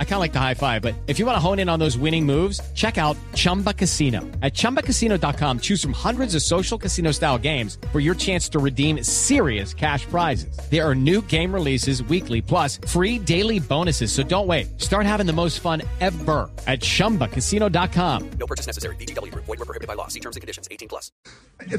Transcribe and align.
I 0.00 0.04
kind 0.04 0.14
of 0.14 0.20
like 0.20 0.32
the 0.32 0.40
high 0.40 0.54
five, 0.54 0.82
but 0.82 0.96
if 1.06 1.20
you 1.20 1.26
want 1.26 1.36
to 1.36 1.40
hone 1.40 1.60
in 1.60 1.68
on 1.68 1.78
those 1.78 1.96
winning 1.96 2.26
moves, 2.26 2.60
check 2.74 2.98
out 2.98 3.16
Chumba 3.34 3.72
Casino. 3.72 4.22
At 4.42 4.54
ChumbaCasino.com, 4.54 5.60
choose 5.60 5.80
from 5.80 5.92
hundreds 5.92 6.34
of 6.34 6.42
social 6.42 6.76
casino 6.76 7.12
style 7.12 7.38
games 7.38 7.78
for 7.92 8.00
your 8.00 8.16
chance 8.16 8.48
to 8.48 8.58
redeem 8.58 9.04
serious 9.04 9.72
cash 9.72 10.04
prizes. 10.06 10.58
There 10.68 10.84
are 10.84 10.96
new 10.96 11.22
game 11.22 11.54
releases 11.54 12.02
weekly, 12.02 12.42
plus 12.42 12.80
free 12.88 13.20
daily 13.20 13.60
bonuses. 13.60 14.10
So 14.10 14.24
don't 14.24 14.48
wait. 14.48 14.80
Start 14.80 15.06
having 15.06 15.26
the 15.26 15.32
most 15.32 15.60
fun 15.60 15.82
ever 16.00 16.50
at 16.66 16.80
ChumbaCasino.com. 16.80 18.30
No 18.40 18.46
purchase 18.48 18.66
necessary. 18.66 18.96
BGW. 18.96 19.32
Void 19.34 19.46
were 19.46 19.56
prohibited 19.58 19.86
by 19.86 19.94
law. 19.94 20.08
See 20.08 20.20
terms 20.20 20.34
and 20.34 20.40
conditions. 20.40 20.66
18 20.72 20.88
plus. 20.88 21.12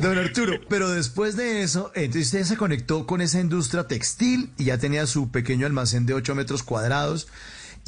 Don 0.02 0.18
Arturo, 0.18 0.60
pero 0.68 0.90
después 0.90 1.36
de 1.36 1.64
eso, 1.64 1.92
entonces 1.96 2.28
usted 2.28 2.44
se 2.44 2.58
conectó 2.58 3.06
con 3.08 3.22
esa 3.22 3.40
industria 3.40 3.88
textil 3.88 4.52
y 4.58 4.66
ya 4.66 4.78
tenía 4.78 5.08
su 5.08 5.32
pequeño 5.32 5.66
almacén 5.66 6.06
de 6.06 6.14
8 6.14 6.36
metros 6.36 6.64
cuadrados. 6.64 7.28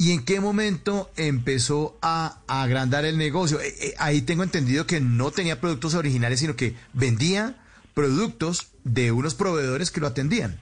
¿Y 0.02 0.10
en 0.10 0.24
qué 0.24 0.40
momento 0.40 1.12
empezó 1.16 1.96
a, 2.02 2.40
agrandar 2.48 3.04
el 3.04 3.16
negocio? 3.16 3.60
Eh, 3.60 3.72
eh, 3.80 3.94
ahí 3.98 4.20
tengo 4.22 4.42
entendido 4.42 4.84
que 4.84 5.00
no 5.00 5.30
tenía 5.30 5.60
productos 5.60 5.94
originales, 5.94 6.40
sino 6.40 6.56
que 6.56 6.74
vendía 6.92 7.54
productos 7.94 8.66
de 8.82 9.12
unos 9.12 9.36
proveedores 9.36 9.92
que 9.92 10.00
lo 10.00 10.08
atendían. 10.08 10.58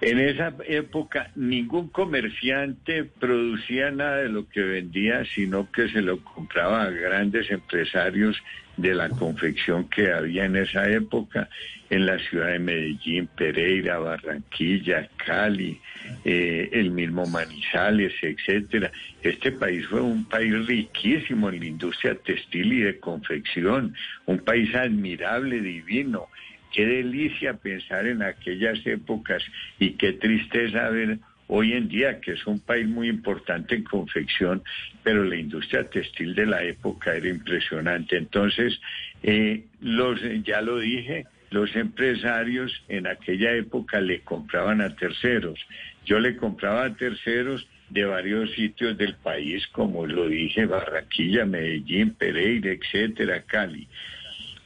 En 0.00 0.18
esa 0.18 0.54
época 0.66 1.30
ningún 1.36 1.88
comerciante 1.88 3.04
producía 3.04 3.90
nada 3.90 4.18
de 4.18 4.30
lo 4.30 4.48
que 4.48 4.62
vendía, 4.62 5.24
sino 5.34 5.70
que 5.70 5.88
se 5.88 6.00
lo 6.00 6.24
compraba 6.24 6.84
a 6.84 6.90
grandes 6.90 7.50
empresarios 7.50 8.42
de 8.78 8.94
la 8.94 9.10
confección 9.10 9.88
que 9.90 10.10
había 10.10 10.46
en 10.46 10.56
esa 10.56 10.88
época 10.88 11.50
en 11.90 12.06
la 12.06 12.18
ciudad 12.18 12.52
de 12.52 12.60
Medellín, 12.60 13.28
Pereira, 13.36 13.98
Barranquilla, 13.98 15.08
Cali, 15.16 15.78
eh, 16.24 16.70
el 16.72 16.92
mismo 16.92 17.26
Manizales, 17.26 18.14
etcétera. 18.22 18.90
Este 19.22 19.52
país 19.52 19.86
fue 19.86 20.00
un 20.00 20.24
país 20.24 20.66
riquísimo 20.66 21.50
en 21.50 21.60
la 21.60 21.66
industria 21.66 22.14
textil 22.14 22.72
y 22.72 22.80
de 22.80 22.98
confección, 23.00 23.94
un 24.26 24.38
país 24.38 24.74
admirable, 24.74 25.60
divino. 25.60 26.28
Qué 26.72 26.86
delicia 26.86 27.54
pensar 27.54 28.06
en 28.06 28.22
aquellas 28.22 28.84
épocas 28.86 29.42
y 29.78 29.92
qué 29.92 30.12
tristeza 30.12 30.88
ver 30.88 31.18
hoy 31.48 31.72
en 31.72 31.88
día 31.88 32.20
que 32.20 32.32
es 32.32 32.46
un 32.46 32.60
país 32.60 32.86
muy 32.86 33.08
importante 33.08 33.74
en 33.74 33.82
confección, 33.82 34.62
pero 35.02 35.24
la 35.24 35.34
industria 35.34 35.82
textil 35.84 36.34
de 36.34 36.46
la 36.46 36.62
época 36.62 37.14
era 37.16 37.28
impresionante. 37.28 38.16
Entonces, 38.16 38.80
eh, 39.24 39.64
los, 39.80 40.20
ya 40.44 40.60
lo 40.60 40.78
dije, 40.78 41.26
los 41.50 41.74
empresarios 41.74 42.72
en 42.88 43.08
aquella 43.08 43.52
época 43.52 44.00
le 44.00 44.20
compraban 44.20 44.80
a 44.80 44.94
terceros. 44.94 45.58
Yo 46.06 46.20
le 46.20 46.36
compraba 46.36 46.84
a 46.84 46.94
terceros 46.94 47.66
de 47.88 48.04
varios 48.04 48.52
sitios 48.52 48.96
del 48.96 49.16
país, 49.16 49.66
como 49.72 50.06
lo 50.06 50.28
dije, 50.28 50.66
Barranquilla, 50.66 51.44
Medellín, 51.44 52.14
Pereira, 52.14 52.70
etcétera, 52.70 53.42
Cali 53.42 53.88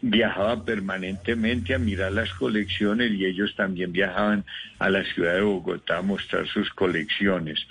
viajaba 0.07 0.63
permanentemente 0.67 1.75
a 1.75 1.79
mirar 1.79 2.13
las 2.13 2.31
colecciones 2.35 3.11
y 3.13 3.25
ellos 3.25 3.55
también 3.57 3.91
viajaban 3.91 4.45
a 4.79 4.91
la 4.91 5.03
ciudad 5.05 5.35
de 5.35 5.41
Bogotá 5.41 5.99
a 5.99 6.03
mostrar 6.03 6.47
sus 6.47 6.69
colecciones. 6.71 7.67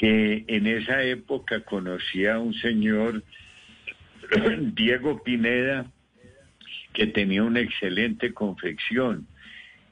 en 0.00 0.66
esa 0.66 1.02
época 1.02 1.60
conocí 1.60 2.26
a 2.26 2.38
un 2.38 2.54
señor, 2.54 3.22
Diego 4.74 5.22
Pineda, 5.22 5.84
que 6.94 7.08
tenía 7.08 7.42
una 7.42 7.60
excelente 7.60 8.32
confección. 8.32 9.26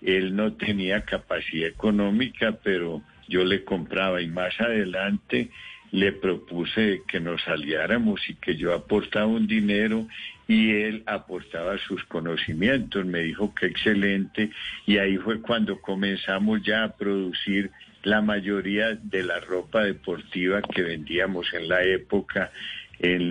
Él 0.00 0.34
no 0.34 0.54
tenía 0.54 1.04
capacidad 1.04 1.68
económica, 1.68 2.58
pero 2.64 3.02
yo 3.28 3.44
le 3.44 3.62
compraba 3.62 4.22
y 4.22 4.28
más 4.28 4.58
adelante 4.58 5.50
le 5.94 6.10
propuse 6.10 7.02
que 7.06 7.20
nos 7.20 7.46
aliáramos 7.46 8.28
y 8.28 8.34
que 8.34 8.56
yo 8.56 8.74
aportaba 8.74 9.26
un 9.26 9.46
dinero 9.46 10.08
y 10.48 10.72
él 10.72 11.04
aportaba 11.06 11.78
sus 11.78 12.02
conocimientos. 12.06 13.06
Me 13.06 13.20
dijo 13.20 13.54
que 13.54 13.66
excelente 13.66 14.50
y 14.86 14.98
ahí 14.98 15.16
fue 15.18 15.40
cuando 15.40 15.80
comenzamos 15.80 16.62
ya 16.64 16.82
a 16.82 16.96
producir 16.96 17.70
la 18.02 18.20
mayoría 18.20 18.98
de 19.00 19.22
la 19.22 19.38
ropa 19.38 19.84
deportiva 19.84 20.62
que 20.62 20.82
vendíamos 20.82 21.54
en 21.54 21.68
la 21.68 21.84
época 21.84 22.50
en, 22.98 23.28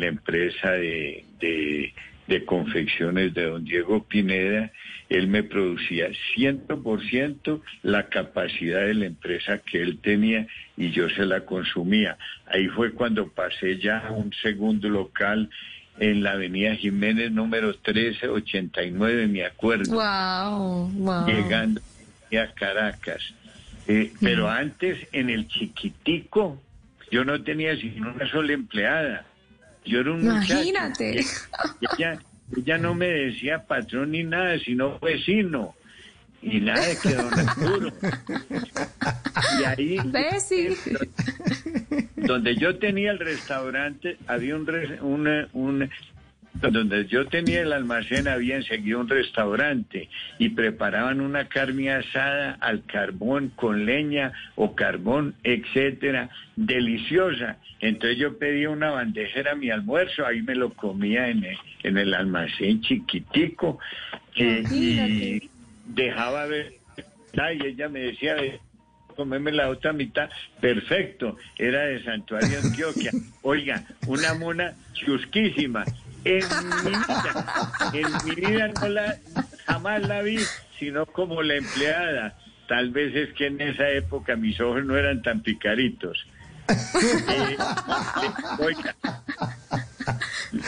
la 0.00 0.06
empresa 0.06 0.70
de 0.70 1.22
de 1.38 1.92
confecciones 2.44 3.34
de 3.34 3.44
don 3.44 3.64
Diego 3.64 4.04
Pineda, 4.04 4.72
él 5.08 5.28
me 5.28 5.42
producía 5.42 6.08
100% 6.36 7.60
la 7.82 8.08
capacidad 8.08 8.80
de 8.80 8.94
la 8.94 9.06
empresa 9.06 9.58
que 9.58 9.80
él 9.80 9.98
tenía 10.00 10.46
y 10.76 10.90
yo 10.90 11.08
se 11.08 11.24
la 11.24 11.42
consumía. 11.44 12.18
Ahí 12.46 12.68
fue 12.68 12.92
cuando 12.92 13.28
pasé 13.28 13.78
ya 13.78 13.98
a 13.98 14.12
un 14.12 14.32
segundo 14.42 14.88
local 14.88 15.48
en 15.98 16.22
la 16.22 16.32
avenida 16.32 16.74
Jiménez 16.74 17.30
número 17.30 17.68
1389, 17.68 19.26
me 19.28 19.44
acuerdo. 19.44 19.94
Wow, 19.94 21.26
Llegando 21.26 21.80
a 22.32 22.52
Caracas. 22.54 23.34
Eh, 23.88 24.12
pero 24.20 24.50
antes, 24.50 25.06
en 25.12 25.30
el 25.30 25.46
chiquitico, 25.46 26.60
yo 27.10 27.24
no 27.24 27.42
tenía 27.42 27.76
sino 27.76 28.12
una 28.12 28.28
sola 28.28 28.52
empleada 28.52 29.24
yo 29.86 30.00
era 30.00 30.12
un 30.12 30.22
Imagínate. 30.22 31.24
Ella, 31.98 32.18
ella 32.56 32.78
no 32.78 32.94
me 32.94 33.06
decía 33.06 33.64
patrón 33.66 34.12
ni 34.12 34.24
nada, 34.24 34.58
sino 34.58 34.98
vecino. 34.98 35.74
Y 36.42 36.60
nada 36.60 36.86
de 36.86 36.96
que 36.98 37.14
don 37.14 37.32
Arturo. 37.38 37.92
Y 39.60 39.64
ahí, 39.64 39.98
donde 42.16 42.56
yo 42.56 42.78
tenía 42.78 43.10
el 43.10 43.18
restaurante, 43.18 44.16
había 44.26 44.54
un, 44.56 44.68
un, 45.00 45.48
un 45.52 45.90
donde 46.60 47.06
yo 47.06 47.26
tenía 47.26 47.62
el 47.62 47.72
almacén 47.72 48.28
había 48.28 48.56
enseguida 48.56 48.98
un 48.98 49.08
restaurante 49.08 50.08
y 50.38 50.50
preparaban 50.50 51.20
una 51.20 51.48
carne 51.48 51.92
asada 51.92 52.56
al 52.60 52.84
carbón 52.84 53.52
con 53.54 53.86
leña 53.86 54.32
o 54.54 54.74
carbón, 54.74 55.34
etcétera, 55.42 56.30
deliciosa. 56.56 57.58
Entonces 57.80 58.18
yo 58.18 58.38
pedía 58.38 58.70
una 58.70 58.90
bandeja, 58.90 59.40
era 59.40 59.54
mi 59.54 59.70
almuerzo, 59.70 60.26
ahí 60.26 60.42
me 60.42 60.54
lo 60.54 60.70
comía 60.72 61.28
en 61.28 61.44
el, 61.44 61.58
en 61.82 61.98
el 61.98 62.14
almacén 62.14 62.80
chiquitico 62.80 63.78
eh, 64.36 64.64
y 64.70 65.50
dejaba 65.86 66.46
ver 66.46 66.76
y 67.54 67.66
ella 67.66 67.88
me 67.88 68.00
decía 68.00 68.36
comerme 69.14 69.50
la 69.50 69.70
otra 69.70 69.92
mitad, 69.92 70.28
perfecto, 70.60 71.36
era 71.56 71.86
de 71.86 72.02
Santuario 72.04 72.58
Antioquia. 72.62 73.12
Oiga, 73.42 73.82
una 74.06 74.34
mona 74.34 74.74
chusquísima, 74.92 75.84
en 76.26 76.44
mi 76.84 76.90
vida, 76.90 77.82
en 77.92 78.28
mi 78.28 78.34
vida 78.34 78.68
no 78.68 78.88
la, 78.88 79.16
jamás 79.66 80.02
la 80.06 80.22
vi, 80.22 80.38
sino 80.78 81.06
como 81.06 81.42
la 81.42 81.54
empleada. 81.54 82.36
Tal 82.68 82.90
vez 82.90 83.14
es 83.14 83.32
que 83.34 83.46
en 83.46 83.60
esa 83.60 83.88
época 83.90 84.34
mis 84.34 84.60
ojos 84.60 84.84
no 84.84 84.96
eran 84.96 85.22
tan 85.22 85.40
picaritos. 85.42 86.26
Eh, 86.68 87.56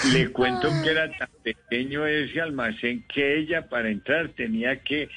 le, 0.04 0.12
le 0.12 0.30
cuento 0.30 0.68
que 0.82 0.90
era 0.90 1.10
tan 1.18 1.28
pequeño 1.42 2.06
ese 2.06 2.40
almacén 2.40 3.04
que 3.12 3.38
ella 3.38 3.68
para 3.68 3.90
entrar 3.90 4.28
tenía 4.28 4.80
que 4.80 5.08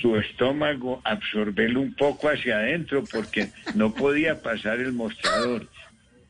su 0.00 0.16
estómago 0.16 1.00
absorberlo 1.04 1.80
un 1.80 1.94
poco 1.94 2.28
hacia 2.28 2.56
adentro 2.56 3.04
porque 3.12 3.50
no 3.76 3.94
podía 3.94 4.42
pasar 4.42 4.80
el 4.80 4.92
mostrador. 4.92 5.68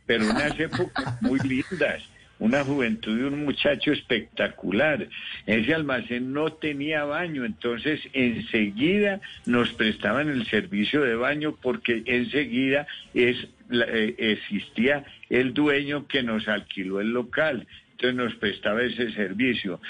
Pero 0.05 0.29
unas 0.29 0.61
épocas 0.61 1.23
muy 1.23 1.39
lindas 1.41 2.03
una 2.39 2.65
juventud 2.65 3.17
de 3.17 3.27
un 3.27 3.45
muchacho 3.45 3.93
espectacular. 3.93 5.09
Ese 5.47 5.75
almacén 5.75 6.33
no 6.33 6.53
tenía 6.53 7.05
baño, 7.05 7.45
entonces 7.45 8.01
enseguida 8.13 9.21
nos 9.47 9.73
prestaban 9.73 10.29
el 10.29 10.47
servicio 10.47 11.03
de 11.03 11.15
baño 11.15 11.57
porque 11.61 12.03
enseguida 12.07 12.87
es, 13.15 13.37
eh, 13.71 14.15
existía 14.19 15.05
el 15.31 15.55
dueño 15.55 16.07
que 16.07 16.23
nos 16.23 16.49
alquiló 16.49 17.01
el 17.01 17.13
local, 17.13 17.67
entonces 17.93 18.17
nos 18.17 18.35
prestaba 18.37 18.83
ese 18.83 19.13
servicio. 19.13 19.81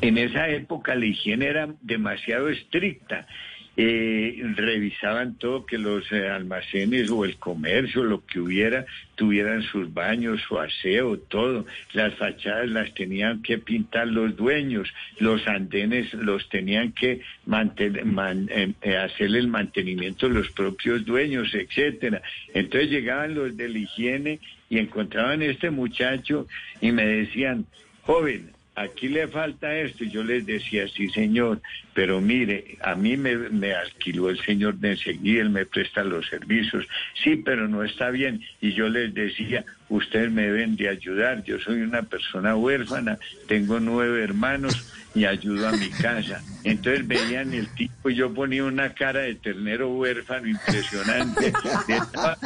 En 0.00 0.16
esa 0.16 0.48
época 0.48 0.94
la 0.94 1.04
higiene 1.04 1.46
era 1.46 1.68
demasiado 1.82 2.48
estricta 2.48 3.26
eh, 3.76 4.40
revisaban 4.54 5.36
todo, 5.36 5.66
que 5.66 5.78
los 5.78 6.10
eh, 6.12 6.28
almacenes 6.28 7.10
o 7.10 7.24
el 7.24 7.36
comercio, 7.36 8.04
lo 8.04 8.24
que 8.24 8.40
hubiera, 8.40 8.86
tuvieran 9.14 9.62
sus 9.62 9.92
baños, 9.92 10.40
su 10.46 10.58
aseo, 10.58 11.18
todo. 11.18 11.66
Las 11.92 12.14
fachadas 12.14 12.68
las 12.68 12.94
tenían 12.94 13.42
que 13.42 13.58
pintar 13.58 14.06
los 14.08 14.36
dueños, 14.36 14.92
los 15.18 15.46
andenes 15.46 16.12
los 16.14 16.48
tenían 16.48 16.92
que 16.92 17.22
mantener, 17.46 18.04
eh, 18.50 18.72
eh, 18.82 18.96
hacer 18.96 19.34
el 19.34 19.48
mantenimiento 19.48 20.28
los 20.28 20.50
propios 20.50 21.04
dueños, 21.04 21.54
etcétera. 21.54 22.22
Entonces 22.52 22.90
llegaban 22.90 23.34
los 23.34 23.56
de 23.56 23.68
la 23.68 23.78
higiene 23.78 24.40
y 24.68 24.78
encontraban 24.78 25.42
a 25.42 25.46
este 25.46 25.70
muchacho 25.70 26.46
y 26.80 26.92
me 26.92 27.04
decían, 27.06 27.66
joven, 28.02 28.53
aquí 28.74 29.08
le 29.08 29.28
falta 29.28 29.74
esto. 29.76 30.04
Y 30.04 30.10
yo 30.10 30.22
les 30.24 30.44
decía, 30.46 30.86
sí, 30.88 31.08
señor, 31.10 31.60
pero 31.94 32.20
mire, 32.20 32.76
a 32.82 32.94
mí 32.94 33.16
me, 33.16 33.36
me 33.36 33.72
alquiló 33.74 34.30
el 34.30 34.40
señor 34.44 34.74
de 34.76 34.92
enseguida, 34.92 35.42
él 35.42 35.50
me 35.50 35.66
presta 35.66 36.02
los 36.04 36.26
servicios. 36.28 36.86
Sí, 37.22 37.36
pero 37.36 37.68
no 37.68 37.82
está 37.84 38.10
bien. 38.10 38.40
Y 38.60 38.72
yo 38.72 38.88
les 38.88 39.12
decía, 39.14 39.64
ustedes 39.88 40.30
me 40.30 40.42
deben 40.42 40.76
de 40.76 40.88
ayudar. 40.88 41.44
Yo 41.44 41.58
soy 41.60 41.82
una 41.82 42.02
persona 42.02 42.56
huérfana, 42.56 43.18
tengo 43.48 43.80
nueve 43.80 44.22
hermanos 44.22 44.90
y 45.14 45.26
ayudo 45.26 45.68
a 45.68 45.72
mi 45.72 45.90
casa. 45.90 46.42
Entonces 46.64 47.06
veían 47.06 47.54
el 47.54 47.68
tipo 47.76 48.10
y 48.10 48.16
yo 48.16 48.34
ponía 48.34 48.64
una 48.64 48.92
cara 48.94 49.20
de 49.20 49.36
ternero 49.36 49.88
huérfano 49.90 50.48
impresionante. 50.48 51.52
Les 51.86 52.12
daba, 52.12 52.36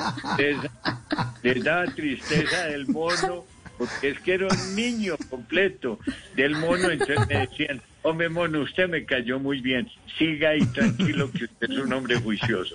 les- 1.43 1.65
daba 1.65 1.87
tristeza 1.87 2.67
del 2.67 2.87
mono, 2.89 3.47
porque 3.79 4.11
es 4.11 4.21
que 4.21 4.35
era 4.35 4.49
un 4.49 4.75
niño 4.77 5.17
completo 5.31 5.99
del 6.37 6.53
mono. 6.57 6.91
Entonces 6.91 7.19
me 7.29 7.47
decían, 7.47 7.81
hombre 8.03 8.29
mono, 8.29 8.61
usted 8.63 8.89
me 8.89 9.05
cayó 9.05 9.39
muy 9.39 9.61
bien. 9.61 9.89
Siga 10.19 10.51
ahí 10.51 10.65
tranquilo 10.67 11.31
que 11.31 11.45
usted 11.45 11.71
es 11.71 11.79
un 11.79 11.93
hombre 11.93 12.17
juicioso. 12.17 12.75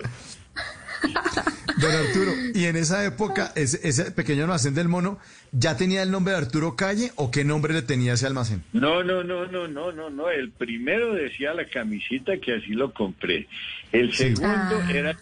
Don 1.80 1.90
Arturo, 1.92 2.32
y 2.54 2.64
en 2.64 2.76
esa 2.76 3.04
época, 3.04 3.52
ese, 3.56 3.86
ese 3.86 4.10
pequeño 4.12 4.44
almacén 4.44 4.74
del 4.74 4.88
mono, 4.88 5.18
¿ya 5.52 5.76
tenía 5.76 6.02
el 6.02 6.10
nombre 6.10 6.32
de 6.32 6.38
Arturo 6.38 6.76
Calle 6.76 7.10
o 7.16 7.30
qué 7.30 7.44
nombre 7.44 7.74
le 7.74 7.82
tenía 7.82 8.14
ese 8.14 8.26
almacén? 8.26 8.62
No, 8.72 9.02
no, 9.02 9.22
no, 9.24 9.46
no, 9.46 9.66
no, 9.68 9.92
no, 9.92 10.08
no. 10.08 10.30
El 10.30 10.50
primero 10.50 11.14
decía 11.14 11.52
la 11.52 11.66
camisita 11.66 12.38
que 12.38 12.54
así 12.54 12.68
lo 12.70 12.92
compré. 12.94 13.48
El 13.92 14.14
segundo 14.14 14.46
Ah. 14.82 14.88
era 14.90 15.10
el 15.10 15.16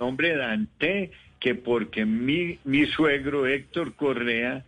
nombre 0.00 0.34
Dante, 0.36 1.12
que 1.38 1.54
porque 1.54 2.04
mi, 2.04 2.58
mi 2.64 2.86
suegro 2.86 3.46
Héctor 3.46 3.94
Correa, 3.94 4.64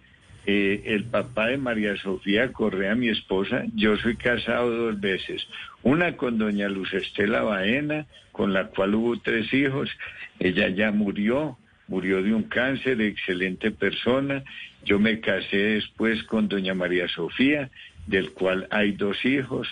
eh, 0.47 0.83
el 0.87 1.05
papá 1.05 1.49
de 1.49 1.59
María 1.59 1.97
Sofía 1.97 2.53
Correa, 2.53 2.95
mi 2.95 3.09
esposa, 3.09 3.65
yo 3.75 3.97
soy 3.97 4.17
casado 4.17 4.71
dos 4.71 5.01
veces. 5.01 5.47
Una 5.83 6.17
con 6.17 6.39
doña 6.39 6.69
Luz 6.69 6.93
Estela 6.95 7.43
Baena, 7.43 8.07
con 8.33 8.53
la 8.53 8.69
cual 8.69 8.95
hubo 8.95 9.19
tres 9.19 9.53
hijos. 9.53 9.91
Ella 10.39 10.69
ya 10.69 10.93
murió, 10.93 11.59
murió 11.89 12.23
de 12.23 12.35
un 12.35 12.45
cáncer, 12.45 13.01
excelente 13.01 13.71
persona. 13.71 14.43
Yo 14.85 14.99
me 14.99 15.21
casé 15.21 15.57
después 15.57 16.23
con 16.25 16.49
doña 16.49 16.75
María 16.75 17.07
Sofía, 17.09 17.71
del 18.07 18.33
cual 18.33 18.67
hay 18.71 18.93
dos 18.93 19.25
hijos. 19.25 19.69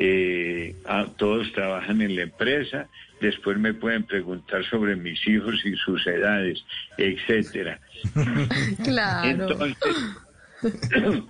Eh, 0.00 0.76
todos 1.16 1.52
trabajan 1.52 2.00
en 2.00 2.14
la 2.14 2.22
empresa. 2.22 2.88
Después 3.20 3.58
me 3.58 3.74
pueden 3.74 4.04
preguntar 4.04 4.64
sobre 4.64 4.94
mis 4.94 5.26
hijos 5.26 5.56
y 5.64 5.74
sus 5.74 6.06
edades, 6.06 6.64
etcétera. 6.96 7.80
Claro. 8.84 9.28
Entonces, 9.28 9.86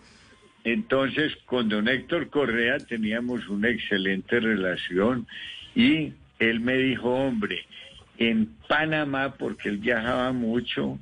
entonces, 0.65 1.37
con 1.47 1.71
don 1.71 1.89
Héctor 1.89 2.29
Correa 2.29 2.79
teníamos 2.79 3.49
una 3.49 3.71
excelente 3.71 4.39
relación 4.39 5.27
y 5.75 6.13
él 6.39 6.61
me 6.61 6.77
dijo, 6.77 7.09
hombre, 7.09 7.65
en 8.19 8.51
Panamá, 8.69 9.35
porque 9.39 9.71
él 9.71 9.79
viajaba 9.79 10.33
mucho, 10.33 10.99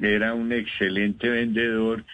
era 0.00 0.32
un 0.34 0.52
excelente 0.52 1.28
vendedor, 1.28 2.04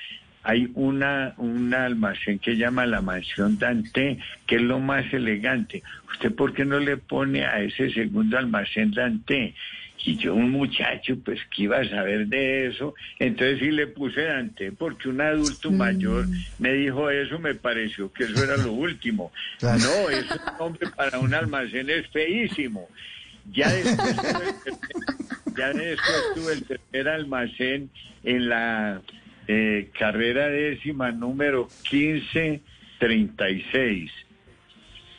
hay 0.47 0.71
una, 0.75 1.35
un 1.39 1.75
almacén 1.75 2.39
que 2.39 2.57
llama 2.57 2.87
la 2.87 3.01
Mansión 3.01 3.59
Dante, 3.59 4.19
que 4.47 4.55
es 4.55 4.63
lo 4.63 4.79
más 4.79 5.13
elegante. 5.13 5.83
¿Usted 6.13 6.33
por 6.33 6.55
qué 6.55 6.65
no 6.65 6.79
le 6.79 6.99
pone 6.99 7.45
a 7.45 7.59
ese 7.59 7.91
segundo 7.91 8.39
almacén 8.39 8.93
Dante? 8.93 9.55
Y 10.05 10.17
yo, 10.19 10.37
un 10.37 10.53
muchacho, 10.53 11.17
pues, 11.25 11.41
que 11.51 11.65
iba 11.65 11.79
a 11.79 11.89
saber 11.89 12.29
de 12.29 12.69
eso? 12.69 12.95
Entonces 13.19 13.59
sí 13.59 13.73
le 13.73 13.89
puse 13.89 14.23
Dante, 14.23 14.71
porque 14.71 15.09
un 15.09 15.21
adulto 15.21 15.73
mayor 15.73 16.27
me 16.61 16.75
dijo 16.75 17.11
eso, 17.11 17.41
me 17.41 17.57
pareció 17.57 18.13
que 18.13 18.23
eso 18.23 18.45
era 18.45 18.57
lo 18.57 18.71
último. 18.71 19.33
Claro. 19.59 19.81
No, 19.81 20.11
es 20.11 20.31
un 20.31 20.59
nombre 20.61 20.89
para 20.95 21.19
un 21.19 21.35
almacén 21.35 21.91
es 21.91 22.07
feísimo. 22.11 22.89
Ya 23.53 23.73
después 23.73 24.15
tuve 24.15 24.49
el 24.49 24.63
tercer, 24.63 25.57
ya 25.57 25.73
después 25.73 26.23
tuve 26.37 26.53
el 26.53 26.63
tercer 26.63 27.09
almacén 27.09 27.91
en 28.23 28.49
la 28.49 29.03
eh, 29.49 29.91
carrera 29.99 30.49
décima 30.49 31.13
número 31.13 31.69
1536 31.91 34.11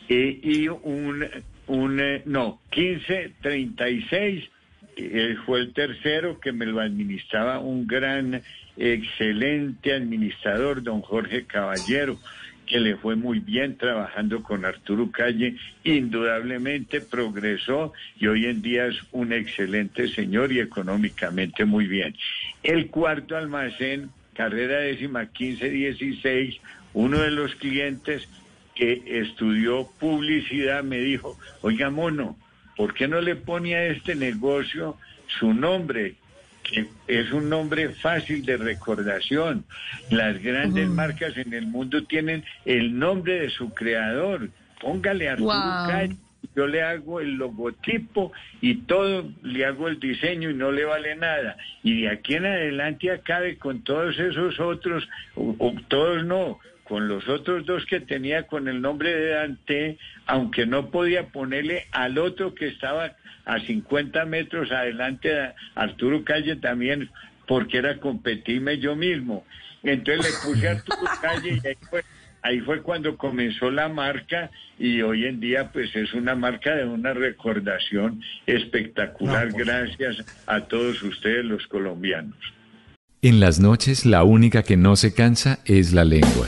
eh, 0.09 0.39
y 0.41 0.68
un, 0.68 1.25
un 1.68 2.00
eh, 2.00 2.21
no, 2.25 2.59
1536 2.75 4.50
eh, 4.95 5.35
fue 5.45 5.59
el 5.59 5.74
tercero 5.74 6.39
que 6.39 6.51
me 6.51 6.65
lo 6.65 6.79
administraba 6.79 7.59
un 7.59 7.85
gran, 7.85 8.41
excelente 8.77 9.94
administrador, 9.94 10.81
don 10.81 11.01
Jorge 11.01 11.45
Caballero, 11.45 12.18
que 12.65 12.80
le 12.80 12.95
fue 12.95 13.15
muy 13.15 13.39
bien 13.39 13.77
trabajando 13.77 14.44
con 14.44 14.65
Arturo 14.65 15.12
Calle, 15.12 15.56
indudablemente 15.83 17.01
progresó 17.01 17.94
y 18.19 18.27
hoy 18.27 18.45
en 18.45 18.62
día 18.62 18.88
es 18.88 18.97
un 19.12 19.33
excelente 19.33 20.07
señor 20.09 20.51
y 20.51 20.59
económicamente 20.59 21.65
muy 21.65 21.88
bien. 21.88 22.15
El 22.63 22.88
cuarto 22.88 23.38
almacén, 23.38 24.09
carrera 24.37 24.79
décima 24.79 25.21
1516, 25.21 26.61
uno 26.93 27.19
de 27.19 27.31
los 27.31 27.55
clientes 27.55 28.29
que 28.75 29.01
estudió 29.21 29.89
publicidad 29.99 30.83
me 30.83 30.99
dijo, 30.99 31.37
oiga 31.61 31.89
mono, 31.89 32.37
¿por 32.75 32.93
qué 32.93 33.07
no 33.07 33.19
le 33.19 33.35
pone 33.35 33.75
a 33.75 33.87
este 33.87 34.15
negocio 34.15 34.97
su 35.39 35.53
nombre? 35.53 36.15
que 36.67 36.85
es 37.07 37.31
un 37.31 37.47
nombre 37.47 37.89
fácil 37.89 38.45
de 38.45 38.57
recordación. 38.57 39.63
Las 40.09 40.41
grandes 40.43 40.89
marcas 40.89 41.37
en 41.37 41.53
el 41.53 41.65
mundo 41.65 42.03
tienen 42.03 42.43
el 42.65 42.99
nombre 42.99 43.39
de 43.39 43.49
su 43.49 43.73
creador. 43.73 44.49
Póngale 44.81 45.29
Arturo 45.29 45.47
Wow. 45.47 45.87
Calle, 45.87 46.15
yo 46.57 46.65
le 46.65 46.81
hago 46.81 47.21
el 47.21 47.36
logotipo 47.36 48.33
y 48.62 48.77
todo, 48.88 49.31
le 49.44 49.63
hago 49.63 49.88
el 49.88 50.00
diseño 50.00 50.50
y 50.50 50.56
no 50.56 50.71
le 50.71 50.86
vale 50.86 51.15
nada. 51.15 51.56
Y 51.83 52.01
de 52.01 52.09
aquí 52.09 52.33
en 52.33 52.48
adelante 52.48 53.12
acabe 53.12 53.57
con 53.57 53.83
todos 53.83 54.18
esos 54.18 54.59
otros, 54.59 55.07
o, 55.36 55.75
todos 55.88 56.25
no, 56.25 56.59
con 56.83 57.07
los 57.07 57.30
otros 57.30 57.63
dos 57.68 57.86
que 57.86 58.00
tenía 58.00 58.48
con 58.48 58.68
el 58.68 58.81
nombre 58.81 59.13
de 59.13 59.30
Dante, 59.30 59.98
aunque 60.25 60.65
no 60.65 60.89
podía 60.89 61.27
ponerle 61.27 61.86
al 61.92 62.18
otro 62.18 62.56
que 62.56 62.69
estaba 62.69 63.15
a 63.45 63.59
50 63.59 64.25
metros 64.25 64.71
adelante, 64.71 65.39
a 65.39 65.54
Arturo 65.75 66.24
Calle 66.24 66.56
también, 66.56 67.12
porque 67.45 67.77
era 67.77 68.00
competirme 68.00 68.80
yo 68.80 68.95
mismo. 68.95 69.45
Entonces 69.83 70.25
le 70.25 70.50
puse 70.50 70.68
a 70.68 70.71
Arturo 70.71 71.07
Calle 71.21 71.59
y 71.63 71.68
ahí 71.68 71.77
fue, 71.88 72.04
ahí 72.41 72.59
fue 72.61 72.81
cuando 72.81 73.17
comenzó 73.17 73.71
la 73.71 73.89
marca 73.89 74.51
y 74.79 75.01
hoy 75.01 75.25
en 75.25 75.39
día 75.39 75.71
pues 75.71 75.95
es 75.95 76.13
una 76.13 76.35
marca 76.35 76.75
de 76.75 76.85
una 76.85 77.13
recordación 77.13 78.21
espectacular 78.45 79.51
gracias 79.51 80.23
a 80.45 80.61
todos 80.61 81.01
ustedes 81.03 81.45
los 81.45 81.65
colombianos. 81.67 82.37
En 83.21 83.39
las 83.39 83.59
noches 83.59 84.06
la 84.06 84.23
única 84.23 84.63
que 84.63 84.77
no 84.77 84.95
se 84.95 85.13
cansa 85.13 85.59
es 85.65 85.94
la 85.94 86.06
lengua. 86.06 86.47